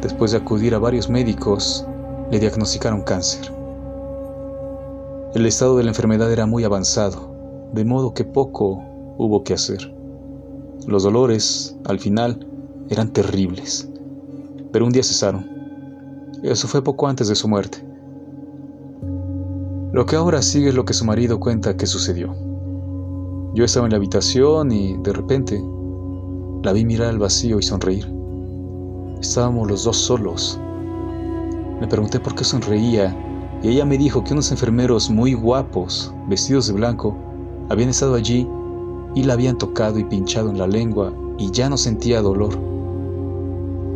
Después 0.02 0.32
de 0.32 0.38
acudir 0.38 0.74
a 0.74 0.80
varios 0.80 1.10
médicos, 1.10 1.86
le 2.32 2.40
diagnosticaron 2.40 3.02
cáncer. 3.02 3.59
El 5.36 5.46
estado 5.46 5.78
de 5.78 5.84
la 5.84 5.92
enfermedad 5.92 6.34
era 6.34 6.48
muy 6.48 6.64
avanzado, 6.64 7.70
de 7.72 7.86
modo 7.86 8.16
que 8.16 8.24
poco 8.24 8.82
hubo 9.20 9.44
que 9.44 9.54
hacer. 9.54 9.94
Los 10.88 11.04
dolores, 11.04 11.78
al 11.86 12.00
final, 12.00 12.48
eran 12.90 13.14
terribles, 13.14 13.88
pero 14.72 14.86
un 14.86 14.92
día 14.92 15.04
cesaron. 15.04 15.46
Eso 16.42 16.68
fue 16.68 16.84
poco 16.84 17.08
antes 17.08 17.28
de 17.28 17.36
su 17.36 17.48
muerte. 17.48 17.78
Lo 19.92 20.08
que 20.08 20.16
ahora 20.16 20.42
sigue 20.42 20.70
es 20.70 20.76
lo 20.76 20.84
que 20.84 20.94
su 20.94 21.06
marido 21.06 21.40
cuenta 21.40 21.78
que 21.78 21.86
sucedió. 21.86 22.36
Yo 23.54 23.64
estaba 23.64 23.86
en 23.86 23.92
la 23.92 23.98
habitación 23.98 24.72
y, 24.72 24.98
de 24.98 25.14
repente, 25.14 25.64
la 26.64 26.74
vi 26.74 26.86
mirar 26.86 27.10
al 27.10 27.20
vacío 27.20 27.60
y 27.60 27.64
sonreír. 27.64 28.12
Estábamos 29.22 29.70
los 29.70 29.84
dos 29.84 29.98
solos. 29.98 30.60
Me 31.80 31.88
pregunté 31.88 32.20
por 32.20 32.34
qué 32.34 32.44
sonreía 32.44 33.16
y 33.62 33.70
ella 33.70 33.86
me 33.86 33.98
dijo 33.98 34.24
que 34.24 34.34
unos 34.34 34.52
enfermeros 34.52 35.10
muy 35.10 35.34
guapos, 35.34 36.14
vestidos 36.28 36.68
de 36.68 36.74
blanco, 36.74 37.16
habían 37.70 37.90
estado 37.90 38.16
allí 38.16 38.48
y 39.16 39.24
la 39.24 39.34
habían 39.34 39.58
tocado 39.58 40.00
y 40.00 40.04
pinchado 40.06 40.50
en 40.50 40.58
la 40.58 40.68
lengua 40.68 41.12
y 41.38 41.52
ya 41.52 41.70
no 41.70 41.78
sentía 41.78 42.22
dolor. 42.22 42.58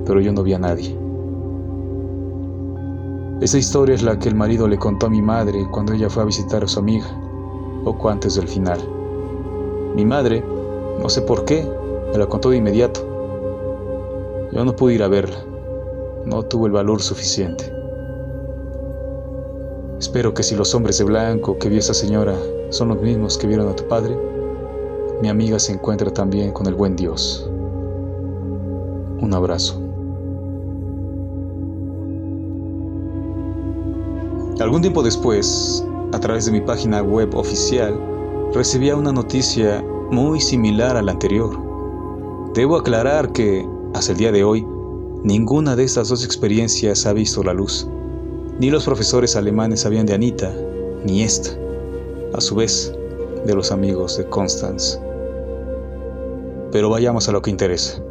pero 0.05 0.20
yo 0.20 0.34
no 0.34 0.43
vi 0.43 0.53
a 0.53 0.60
nadie. 0.60 0.98
Esa 3.39 3.58
historia 3.58 3.96
es 3.96 4.03
la 4.03 4.20
que 4.20 4.27
el 4.29 4.36
marido 4.36 4.67
le 4.67 4.77
contó 4.77 5.05
a 5.05 5.10
mi 5.10 5.22
madre 5.22 5.65
cuando 5.72 5.93
ella 5.93 6.10
fue 6.10 6.24
a 6.24 6.25
visitar 6.25 6.63
a 6.63 6.67
su 6.67 6.79
amiga, 6.79 7.08
poco 7.86 8.10
antes 8.10 8.36
del 8.36 8.48
final. 8.48 8.79
Mi 9.96 10.05
madre, 10.05 10.43
no 11.01 11.08
sé 11.08 11.22
por 11.22 11.46
qué, 11.46 11.65
me 12.12 12.17
la 12.17 12.25
contó 12.25 12.50
de 12.50 12.58
inmediato. 12.58 13.01
Yo 14.51 14.63
no 14.65 14.75
pude 14.75 14.96
ir 14.96 15.03
a 15.03 15.08
verla, 15.08 15.38
no 16.25 16.43
tuve 16.43 16.67
el 16.67 16.74
valor 16.74 17.01
suficiente. 17.01 17.73
Espero 20.03 20.33
que 20.33 20.43
si 20.43 20.53
los 20.53 20.75
hombres 20.75 20.98
de 20.98 21.05
blanco 21.05 21.57
que 21.57 21.69
vio 21.69 21.79
esa 21.79 21.93
señora 21.93 22.38
son 22.72 22.89
los 22.89 23.01
mismos 23.01 23.38
que 23.38 23.48
vieron 23.48 23.69
a 23.69 23.74
tu 23.74 23.88
padre, 23.88 24.17
mi 25.22 25.29
amiga 25.29 25.57
se 25.57 25.72
encuentra 25.72 26.12
también 26.12 26.51
con 26.51 26.67
el 26.67 26.75
buen 26.75 26.98
Dios. 26.98 27.50
Un 29.22 29.33
abrazo. 29.33 29.81
Algún 34.60 34.81
tiempo 34.81 35.01
después, 35.03 35.86
a 36.12 36.19
través 36.19 36.48
de 36.48 36.51
mi 36.51 36.60
página 36.60 37.01
web 37.01 37.33
oficial, 37.33 37.98
recibía 38.53 38.98
una 38.98 39.13
noticia 39.13 39.81
muy 40.12 40.41
similar 40.41 40.98
a 40.98 41.01
la 41.01 41.13
anterior. 41.13 41.57
Debo 42.53 42.75
aclarar 42.75 43.31
que, 43.31 43.65
hasta 43.93 44.12
el 44.12 44.17
día 44.17 44.33
de 44.33 44.43
hoy, 44.43 44.67
ninguna 45.24 45.77
de 45.77 45.86
estas 45.86 46.10
dos 46.10 46.25
experiencias 46.25 47.05
ha 47.05 47.13
visto 47.13 47.41
la 47.41 47.53
luz. 47.53 47.88
Ni 48.60 48.69
los 48.69 48.86
profesores 48.86 49.36
alemanes 49.36 49.81
sabían 49.81 50.05
de 50.05 50.13
Anita, 50.13 50.53
ni 51.03 51.24
esta, 51.24 51.50
a 52.33 52.39
su 52.39 52.55
vez, 52.55 52.93
de 53.45 53.53
los 53.55 53.72
amigos 53.72 54.17
de 54.17 54.25
Constance. 54.25 55.00
Pero 56.72 56.89
vayamos 56.89 57.27
a 57.27 57.31
lo 57.31 57.41
que 57.41 57.50
interesa. 57.50 58.01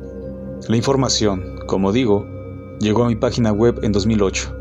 La 0.69 0.77
información, 0.77 1.61
como 1.67 1.93
digo, 1.93 2.27
llegó 2.81 3.05
a 3.05 3.09
mi 3.09 3.17
página 3.17 3.53
web 3.53 3.79
en 3.83 3.93
2008. 3.93 4.53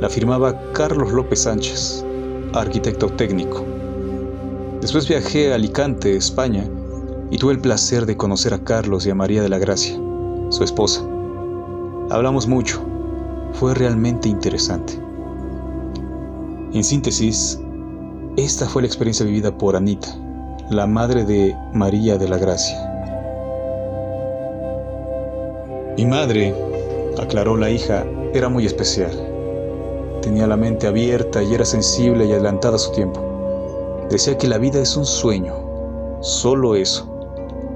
La 0.00 0.08
firmaba 0.08 0.58
Carlos 0.72 1.12
López 1.12 1.42
Sánchez, 1.42 2.04
arquitecto 2.54 3.08
técnico. 3.08 3.64
Después 4.80 5.08
viajé 5.08 5.52
a 5.52 5.56
Alicante, 5.56 6.16
España, 6.16 6.68
y 7.30 7.36
tuve 7.36 7.52
el 7.52 7.60
placer 7.60 8.06
de 8.06 8.16
conocer 8.16 8.54
a 8.54 8.64
Carlos 8.64 9.06
y 9.06 9.10
a 9.10 9.14
María 9.14 9.42
de 9.42 9.48
la 9.48 9.58
Gracia, 9.58 9.94
su 10.48 10.64
esposa. 10.64 11.06
Hablamos 12.10 12.46
mucho, 12.46 12.82
fue 13.52 13.74
realmente 13.74 14.28
interesante. 14.28 14.94
En 16.72 16.82
síntesis, 16.82 17.60
esta 18.36 18.66
fue 18.66 18.82
la 18.82 18.88
experiencia 18.88 19.26
vivida 19.26 19.56
por 19.56 19.76
Anita, 19.76 20.08
la 20.70 20.86
madre 20.86 21.24
de 21.24 21.54
María 21.74 22.16
de 22.16 22.28
la 22.28 22.38
Gracia. 22.38 22.88
Mi 25.96 26.06
madre, 26.06 26.54
aclaró 27.18 27.56
la 27.56 27.68
hija, 27.68 28.06
era 28.32 28.48
muy 28.48 28.64
especial. 28.64 29.10
Tenía 30.22 30.46
la 30.46 30.56
mente 30.56 30.86
abierta 30.86 31.42
y 31.42 31.52
era 31.52 31.64
sensible 31.64 32.24
y 32.24 32.32
adelantada 32.32 32.76
a 32.76 32.78
su 32.78 32.92
tiempo. 32.92 33.20
Decía 34.08 34.38
que 34.38 34.48
la 34.48 34.58
vida 34.58 34.80
es 34.80 34.96
un 34.96 35.04
sueño, 35.04 35.54
solo 36.20 36.74
eso. 36.74 37.06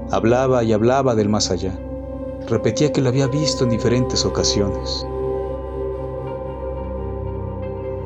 Hablaba 0.09 0.63
y 0.63 0.73
hablaba 0.73 1.13
del 1.13 1.29
más 1.29 1.51
allá. 1.51 1.77
Repetía 2.47 2.91
que 2.91 3.01
lo 3.01 3.09
había 3.09 3.27
visto 3.27 3.65
en 3.65 3.69
diferentes 3.69 4.25
ocasiones 4.25 5.05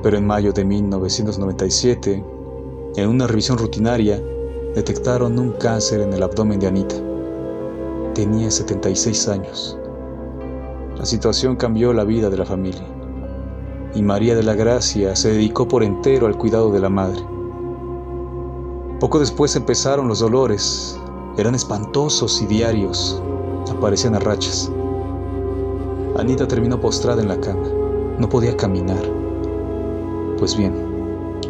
pero 0.04 0.18
en 0.18 0.26
mayo 0.26 0.54
de 0.54 0.66
1997, 0.66 2.24
en 2.96 3.10
una 3.10 3.28
revisión 3.28 3.58
rutinaria, 3.58 4.22
detectaron 4.76 5.38
un 5.38 5.52
cáncer 5.54 6.02
en 6.02 6.14
el 6.14 6.24
abdomen 6.24 6.60
de 6.60 6.68
Anita. 6.68 6.96
Tenía 8.14 8.50
76 8.52 9.28
años. 9.28 9.78
La 10.98 11.06
situación 11.06 11.56
cambió 11.56 11.94
la 11.94 12.04
vida 12.04 12.30
de 12.30 12.38
la 12.38 12.46
familia 12.46 12.86
y 13.94 14.02
María 14.02 14.36
de 14.36 14.44
la 14.44 14.56
Gracia 14.56 15.16
se 15.16 15.32
dedicó 15.32 15.68
por 15.68 15.84
entero 15.84 16.28
al 16.28 16.38
cuidado 16.38 16.72
de 16.72 16.80
la 16.80 16.90
madre. 16.90 17.22
Poco 19.00 19.20
después 19.20 19.56
empezaron 19.56 20.08
los 20.08 20.20
dolores, 20.20 20.98
eran 21.38 21.56
espantosos 21.56 22.42
y 22.42 22.46
diarios, 22.46 23.22
aparecían 23.70 24.16
a 24.16 24.20
rachas. 24.20 24.72
Anita 26.18 26.48
terminó 26.48 26.80
postrada 26.80 27.22
en 27.22 27.28
la 27.28 27.40
cama, 27.40 27.68
no 28.18 28.30
podía 28.30 28.56
caminar. 28.56 29.21
Pues 30.41 30.58
bien, 30.58 30.73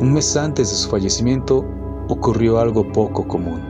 un 0.01 0.12
mes 0.12 0.36
antes 0.36 0.69
de 0.69 0.75
su 0.75 0.89
fallecimiento 0.89 1.63
ocurrió 2.10 2.60
algo 2.60 2.91
poco 2.91 3.25
común. 3.25 3.62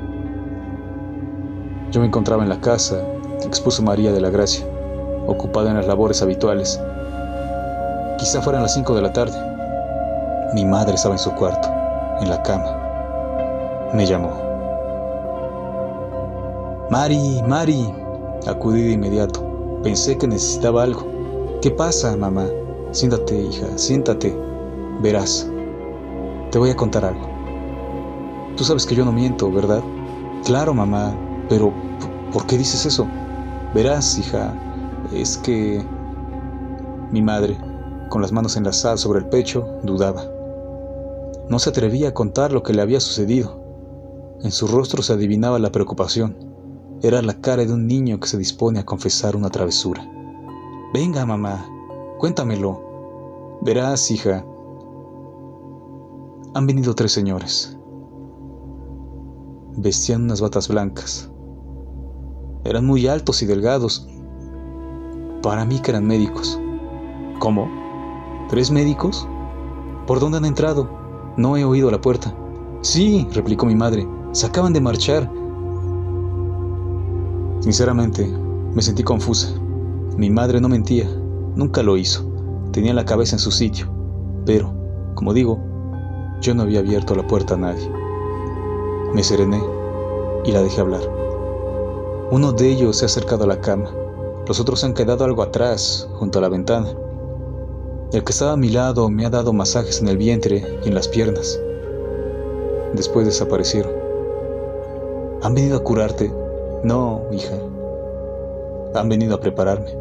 Yo 1.92 2.02
me 2.02 2.08
encontraba 2.08 2.42
en 2.42 2.50
la 2.50 2.60
casa, 2.60 3.04
expuso 3.46 3.84
María 3.84 4.12
de 4.14 4.20
la 4.20 4.32
Gracia, 4.32 4.66
ocupada 5.28 5.70
en 5.70 5.78
las 5.78 5.86
labores 5.86 6.24
habituales. 6.24 6.82
Quizá 8.18 8.42
fueran 8.42 8.64
las 8.64 8.74
5 8.74 8.96
de 8.96 9.02
la 9.04 9.14
tarde. 9.14 9.38
Mi 10.56 10.66
madre 10.66 10.96
estaba 10.96 11.14
en 11.14 11.20
su 11.20 11.30
cuarto, 11.36 11.68
en 12.20 12.28
la 12.28 12.42
cama. 12.42 13.92
Me 13.94 14.08
llamó. 14.08 14.32
Mari, 16.90 17.44
Mari, 17.48 17.94
acudí 18.48 18.82
de 18.86 18.94
inmediato. 18.94 19.80
Pensé 19.84 20.18
que 20.18 20.28
necesitaba 20.28 20.82
algo. 20.82 21.06
¿Qué 21.62 21.70
pasa, 21.70 22.18
mamá? 22.18 22.48
Siéntate, 22.90 23.40
hija, 23.40 23.68
siéntate. 23.78 24.51
Verás, 25.02 25.50
te 26.52 26.60
voy 26.60 26.70
a 26.70 26.76
contar 26.76 27.04
algo. 27.04 27.28
Tú 28.56 28.64
sabes 28.64 28.86
que 28.86 28.94
yo 28.94 29.04
no 29.04 29.12
miento, 29.12 29.52
¿verdad? 29.52 29.82
Claro, 30.46 30.76
mamá, 30.76 31.16
pero 31.50 31.74
¿por 32.32 32.46
qué 32.46 32.56
dices 32.56 32.86
eso? 32.86 33.08
Verás, 33.74 34.20
hija, 34.20 34.54
es 35.12 35.38
que 35.40 35.84
mi 37.10 37.24
madre, 37.24 37.58
con 38.10 38.22
las 38.22 38.32
manos 38.32 38.56
enlazadas 38.58 39.02
sobre 39.02 39.20
el 39.20 39.26
pecho, 39.26 39.68
dudaba. 39.82 40.24
No 41.50 41.58
se 41.58 41.72
atrevía 41.72 42.10
a 42.10 42.14
contar 42.14 42.52
lo 42.52 42.62
que 42.62 42.74
le 42.74 42.84
había 42.84 43.00
sucedido. 43.00 43.60
En 44.44 44.52
su 44.52 44.68
rostro 44.68 45.02
se 45.02 45.14
adivinaba 45.14 45.58
la 45.58 45.72
preocupación. 45.72 46.38
Era 47.02 47.24
la 47.24 47.42
cara 47.42 47.66
de 47.66 47.74
un 47.74 47.88
niño 47.88 48.20
que 48.20 48.28
se 48.28 48.38
dispone 48.38 48.80
a 48.80 48.86
confesar 48.86 49.36
una 49.36 49.50
travesura. 49.50 50.08
Venga, 50.94 51.26
mamá, 51.26 51.66
cuéntamelo. 52.20 53.60
Verás, 53.62 54.12
hija, 54.12 54.46
han 56.54 56.68
venido 56.68 56.94
tres 56.94 57.12
señores. 57.12 57.78
Vestían 59.78 60.24
unas 60.24 60.42
batas 60.42 60.68
blancas. 60.68 61.32
Eran 62.66 62.86
muy 62.86 63.08
altos 63.08 63.42
y 63.42 63.46
delgados. 63.46 64.08
Para 65.42 65.66
mí 65.66 65.80
que 65.80 65.92
eran 65.92 66.06
médicos. 66.06 66.60
¿Cómo? 67.40 67.70
¿Tres 68.50 68.70
médicos? 68.70 69.28
¿Por 70.06 70.20
dónde 70.20 70.40
han 70.40 70.46
entrado? 70.46 70.90
No 71.38 71.56
he 71.56 71.64
oído 71.64 71.90
la 71.90 72.02
puerta. 72.02 72.36
Sí, 72.82 73.28
replicó 73.34 73.66
mi 73.66 73.76
madre. 73.76 74.08
Se 74.34 74.46
acaban 74.46 74.74
de 74.74 74.82
marchar. 74.82 75.32
Sinceramente, 77.62 78.28
me 78.74 78.82
sentí 78.82 79.04
confusa. 79.04 79.54
Mi 80.18 80.30
madre 80.30 80.60
no 80.60 80.68
mentía, 80.68 81.10
nunca 81.56 81.82
lo 81.82 81.96
hizo. 81.96 82.30
Tenía 82.72 82.94
la 82.94 83.06
cabeza 83.06 83.36
en 83.36 83.40
su 83.40 83.52
sitio. 83.52 83.88
Pero, 84.46 84.74
como 85.16 85.34
digo, 85.34 85.71
yo 86.42 86.54
no 86.54 86.64
había 86.64 86.80
abierto 86.80 87.16
la 87.16 87.26
puerta 87.26 87.54
a 87.54 87.58
nadie. 87.58 87.90
Me 89.14 89.24
serené 89.24 89.64
y 90.44 90.52
la 90.52 90.62
dejé 90.62 90.82
hablar. 90.82 91.02
Uno 92.32 92.52
de 92.52 92.68
ellos 92.68 92.98
se 92.98 93.06
ha 93.06 93.08
acercado 93.08 93.44
a 93.44 93.48
la 93.48 93.62
cama, 93.62 93.92
los 94.48 94.60
otros 94.60 94.84
han 94.84 94.94
quedado 94.94 95.24
algo 95.24 95.44
atrás, 95.44 96.10
junto 96.16 96.40
a 96.40 96.42
la 96.42 96.50
ventana. 96.50 96.90
El 98.12 98.24
que 98.24 98.32
estaba 98.32 98.54
a 98.54 98.58
mi 98.58 98.70
lado 98.70 99.08
me 99.10 99.26
ha 99.26 99.30
dado 99.30 99.54
masajes 99.54 100.02
en 100.02 100.08
el 100.08 100.18
vientre 100.18 100.80
y 100.84 100.88
en 100.90 100.96
las 100.96 101.08
piernas. 101.08 101.60
Después 102.94 103.26
desaparecieron. 103.26 103.94
¿Han 105.44 105.54
venido 105.54 105.78
a 105.78 105.84
curarte? 105.84 106.34
No, 106.84 107.22
hija. 107.32 107.56
Han 108.96 109.08
venido 109.08 109.36
a 109.36 109.40
prepararme. 109.40 109.96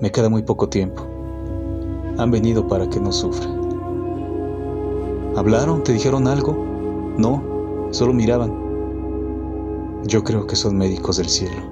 Me 0.00 0.12
queda 0.12 0.28
muy 0.28 0.42
poco 0.42 0.68
tiempo. 0.68 1.02
Han 2.16 2.30
venido 2.30 2.66
para 2.68 2.88
que 2.88 3.00
no 3.00 3.12
sufra. 3.12 3.57
¿Hablaron? 5.38 5.84
¿Te 5.84 5.92
dijeron 5.92 6.26
algo? 6.26 6.52
No, 7.16 7.88
solo 7.92 8.12
miraban. 8.12 8.52
Yo 10.04 10.24
creo 10.24 10.48
que 10.48 10.56
son 10.56 10.76
médicos 10.76 11.18
del 11.18 11.28
cielo. 11.28 11.62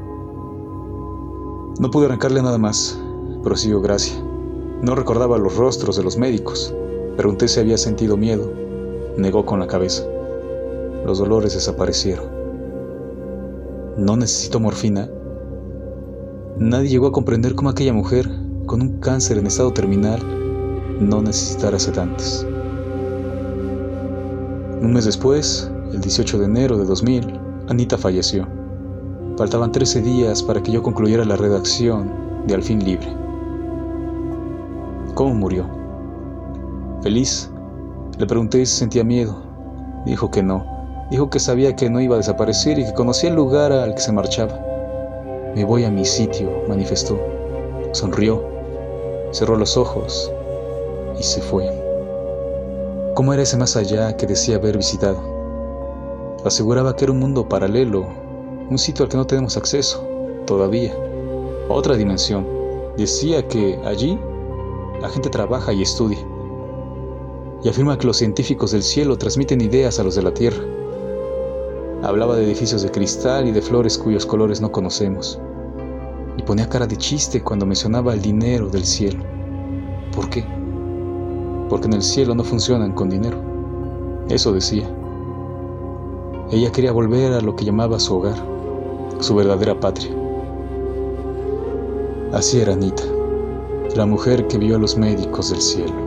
No 1.80 1.90
pude 1.90 2.06
arrancarle 2.06 2.42
nada 2.42 2.58
más, 2.58 2.96
prosiguió 3.42 3.80
Gracia. 3.80 4.22
No 4.82 4.94
recordaba 4.94 5.36
los 5.36 5.56
rostros 5.56 5.96
de 5.96 6.04
los 6.04 6.16
médicos. 6.16 6.72
Pregunté 7.16 7.48
si 7.48 7.58
había 7.58 7.76
sentido 7.76 8.16
miedo. 8.16 8.52
Negó 9.16 9.44
con 9.44 9.58
la 9.58 9.66
cabeza. 9.66 10.04
Los 11.04 11.18
dolores 11.18 11.54
desaparecieron. 11.54 12.26
¿No 13.96 14.16
necesito 14.16 14.60
morfina? 14.60 15.10
Nadie 16.56 16.90
llegó 16.90 17.08
a 17.08 17.12
comprender 17.12 17.56
cómo 17.56 17.70
aquella 17.70 17.92
mujer, 17.92 18.30
con 18.66 18.80
un 18.80 19.00
cáncer 19.00 19.38
en 19.38 19.48
estado 19.48 19.72
terminal, 19.72 20.20
no 21.00 21.20
necesitara 21.20 21.80
sedantes. 21.80 22.46
Un 24.86 24.92
mes 24.92 25.04
después, 25.04 25.68
el 25.92 26.00
18 26.00 26.38
de 26.38 26.44
enero 26.44 26.78
de 26.78 26.84
2000, 26.84 27.40
Anita 27.66 27.98
falleció. 27.98 28.46
Faltaban 29.36 29.72
13 29.72 30.00
días 30.00 30.44
para 30.44 30.62
que 30.62 30.70
yo 30.70 30.80
concluyera 30.80 31.24
la 31.24 31.34
redacción 31.34 32.08
de 32.46 32.54
al 32.54 32.62
fin 32.62 32.84
libre. 32.84 33.08
¿Cómo 35.14 35.34
murió? 35.34 35.66
¿Feliz? 37.02 37.50
Le 38.16 38.26
pregunté 38.28 38.64
si 38.64 38.76
sentía 38.76 39.02
miedo. 39.02 39.42
Dijo 40.06 40.30
que 40.30 40.44
no. 40.44 40.64
Dijo 41.10 41.30
que 41.30 41.40
sabía 41.40 41.74
que 41.74 41.90
no 41.90 42.00
iba 42.00 42.14
a 42.14 42.18
desaparecer 42.18 42.78
y 42.78 42.84
que 42.84 42.94
conocía 42.94 43.30
el 43.30 43.34
lugar 43.34 43.72
al 43.72 43.92
que 43.92 44.00
se 44.00 44.12
marchaba. 44.12 44.56
Me 45.56 45.64
voy 45.64 45.82
a 45.82 45.90
mi 45.90 46.04
sitio, 46.04 46.48
manifestó. 46.68 47.18
Sonrió, 47.90 48.40
cerró 49.32 49.56
los 49.56 49.76
ojos 49.76 50.30
y 51.18 51.24
se 51.24 51.40
fue. 51.40 51.85
¿Cómo 53.16 53.32
era 53.32 53.44
ese 53.44 53.56
más 53.56 53.76
allá 53.76 54.14
que 54.14 54.26
decía 54.26 54.56
haber 54.56 54.76
visitado? 54.76 56.36
Aseguraba 56.44 56.94
que 56.94 57.06
era 57.06 57.12
un 57.14 57.18
mundo 57.18 57.48
paralelo, 57.48 58.06
un 58.68 58.76
sitio 58.76 59.04
al 59.04 59.08
que 59.08 59.16
no 59.16 59.26
tenemos 59.26 59.56
acceso, 59.56 60.06
todavía. 60.44 60.94
Otra 61.70 61.96
dimensión. 61.96 62.46
Decía 62.98 63.48
que 63.48 63.80
allí 63.86 64.20
la 65.00 65.08
gente 65.08 65.30
trabaja 65.30 65.72
y 65.72 65.80
estudia. 65.80 66.18
Y 67.64 67.70
afirma 67.70 67.96
que 67.96 68.06
los 68.06 68.18
científicos 68.18 68.72
del 68.72 68.82
cielo 68.82 69.16
transmiten 69.16 69.62
ideas 69.62 69.98
a 69.98 70.04
los 70.04 70.14
de 70.14 70.22
la 70.22 70.34
tierra. 70.34 70.62
Hablaba 72.02 72.36
de 72.36 72.44
edificios 72.44 72.82
de 72.82 72.90
cristal 72.90 73.48
y 73.48 73.52
de 73.52 73.62
flores 73.62 73.96
cuyos 73.96 74.26
colores 74.26 74.60
no 74.60 74.70
conocemos. 74.70 75.40
Y 76.36 76.42
ponía 76.42 76.68
cara 76.68 76.86
de 76.86 76.98
chiste 76.98 77.42
cuando 77.42 77.64
mencionaba 77.64 78.12
el 78.12 78.20
dinero 78.20 78.68
del 78.68 78.84
cielo. 78.84 79.24
¿Por 80.14 80.28
qué? 80.28 80.44
Porque 81.68 81.86
en 81.86 81.94
el 81.94 82.02
cielo 82.02 82.34
no 82.34 82.44
funcionan 82.44 82.92
con 82.92 83.10
dinero. 83.10 83.38
Eso 84.28 84.52
decía. 84.52 84.88
Ella 86.50 86.70
quería 86.70 86.92
volver 86.92 87.32
a 87.32 87.40
lo 87.40 87.56
que 87.56 87.64
llamaba 87.64 87.98
su 87.98 88.16
hogar, 88.16 88.36
su 89.20 89.34
verdadera 89.34 89.78
patria. 89.78 90.10
Así 92.32 92.60
era 92.60 92.74
Anita, 92.74 93.02
la 93.96 94.06
mujer 94.06 94.46
que 94.46 94.58
vio 94.58 94.76
a 94.76 94.78
los 94.78 94.96
médicos 94.96 95.50
del 95.50 95.60
cielo. 95.60 96.05